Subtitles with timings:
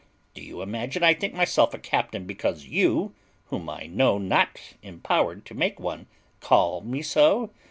[0.33, 3.13] Do you imagine I think myself a captain because you,
[3.49, 6.07] whom I know not empowered to make one,
[6.39, 7.51] call me so?